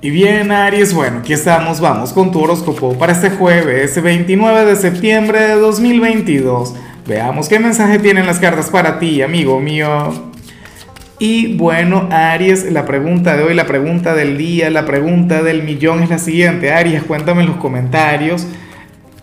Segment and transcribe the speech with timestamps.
[0.00, 4.76] Y bien, Aries, bueno, aquí estamos, vamos con tu horóscopo para este jueves 29 de
[4.76, 6.72] septiembre de 2022.
[7.04, 10.12] Veamos qué mensaje tienen las cartas para ti, amigo mío.
[11.18, 16.04] Y bueno, Aries, la pregunta de hoy, la pregunta del día, la pregunta del millón
[16.04, 16.72] es la siguiente.
[16.72, 18.46] Aries, cuéntame en los comentarios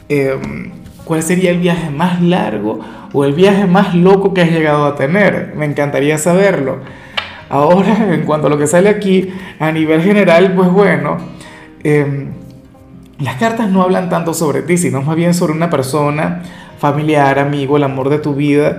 [0.09, 0.71] em,
[1.05, 2.81] cuál sería el viaje más largo
[3.13, 5.53] o el viaje más loco que has llegado a tener.
[5.55, 6.79] Me encantaría saberlo.
[7.55, 9.29] Ahora, en cuanto a lo que sale aquí,
[9.59, 11.17] a nivel general, pues bueno,
[11.83, 12.27] em,
[13.19, 16.43] las cartas no hablan tanto sobre ti, sino más bien sobre una persona,
[16.79, 18.77] familiar, amigo, el amor de tu vida.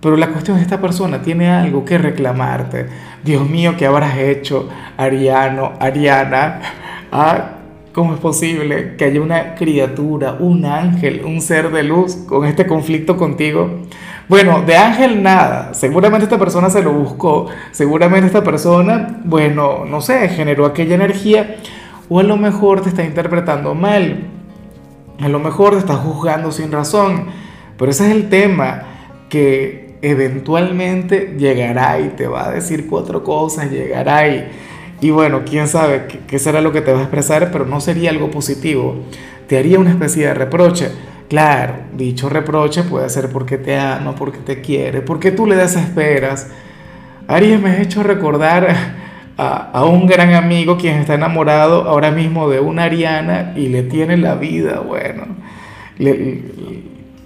[0.00, 2.86] Pero la cuestión es esta persona tiene algo que reclamarte.
[3.22, 6.60] Dios mío, ¿qué habrás hecho, Ariano, Ariana?
[7.16, 7.53] Ah,
[7.94, 12.66] ¿Cómo es posible que haya una criatura, un ángel, un ser de luz con este
[12.66, 13.82] conflicto contigo?
[14.28, 15.74] Bueno, de ángel nada.
[15.74, 17.46] Seguramente esta persona se lo buscó.
[17.70, 21.54] Seguramente esta persona, bueno, no sé, generó aquella energía.
[22.08, 24.24] O a lo mejor te está interpretando mal.
[25.20, 27.26] A lo mejor te está juzgando sin razón.
[27.78, 28.82] Pero ese es el tema
[29.28, 34.48] que eventualmente llegará y te va a decir cuatro cosas, llegará y,
[35.04, 38.08] y bueno, quién sabe qué, será lo que te va a expresar, pero no sería
[38.08, 39.04] algo positivo.
[39.46, 40.90] Te haría una especie de reproche
[41.28, 46.48] Claro, dicho reproche puede ser porque te ama, porque te quiere, porque tú le desesperas.
[47.28, 48.74] Aries me ha hecho recordar
[49.36, 54.16] a, un gran amigo quien está enamorado ahora mismo de una Ariana y le tiene
[54.16, 55.26] la vida, bueno.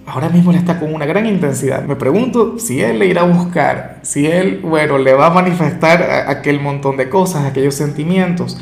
[0.09, 1.83] Ahora mismo le está con una gran intensidad.
[1.83, 6.25] Me pregunto si él le irá a buscar, si él, bueno, le va a manifestar
[6.27, 8.59] aquel montón de cosas, aquellos sentimientos.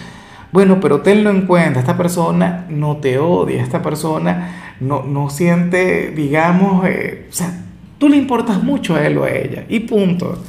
[0.52, 6.12] Bueno, pero tenlo en cuenta, esta persona no te odia, esta persona no, no siente,
[6.12, 7.52] digamos, eh, o sea,
[7.98, 10.42] tú le importas mucho a él o a ella, y punto.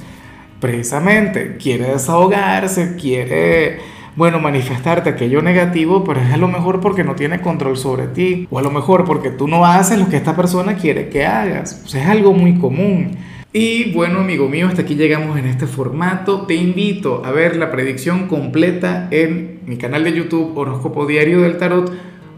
[0.61, 3.79] Precisamente, quiere desahogarse, quiere,
[4.19, 8.48] bueno, manifestarte aquello negativo, pero es a lo mejor porque no tiene control sobre ti,
[8.50, 11.83] o a lo mejor porque tú no haces lo que esta persona quiere que hagas.
[11.84, 13.12] O sea, es algo muy común.
[13.52, 16.46] Y bueno, amigo mío, hasta aquí llegamos en este formato.
[16.46, 21.57] Te invito a ver la predicción completa en mi canal de YouTube Horóscopo Diario del
[21.57, 21.92] Tarot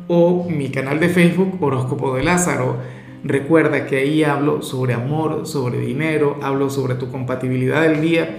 [0.06, 2.76] o mi canal de Facebook Horóscopo de Lázaro.
[3.24, 8.38] Recuerda que ahí hablo sobre amor, sobre dinero, hablo sobre tu compatibilidad del día.